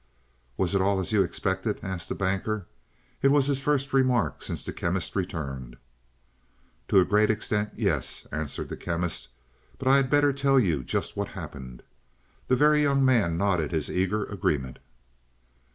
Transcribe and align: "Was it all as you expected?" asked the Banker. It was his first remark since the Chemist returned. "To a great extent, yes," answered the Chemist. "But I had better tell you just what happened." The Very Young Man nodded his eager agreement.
"Was 0.57 0.73
it 0.73 0.81
all 0.81 0.99
as 0.99 1.11
you 1.11 1.21
expected?" 1.21 1.79
asked 1.83 2.09
the 2.09 2.15
Banker. 2.15 2.65
It 3.21 3.27
was 3.27 3.45
his 3.45 3.61
first 3.61 3.93
remark 3.93 4.41
since 4.41 4.63
the 4.65 4.73
Chemist 4.73 5.15
returned. 5.15 5.77
"To 6.87 6.99
a 6.99 7.05
great 7.05 7.29
extent, 7.29 7.73
yes," 7.75 8.25
answered 8.31 8.69
the 8.69 8.77
Chemist. 8.77 9.27
"But 9.77 9.87
I 9.87 9.97
had 9.97 10.09
better 10.09 10.33
tell 10.33 10.59
you 10.59 10.83
just 10.83 11.15
what 11.15 11.27
happened." 11.27 11.83
The 12.47 12.55
Very 12.55 12.81
Young 12.81 13.05
Man 13.05 13.37
nodded 13.37 13.71
his 13.71 13.91
eager 13.91 14.23
agreement. 14.23 14.79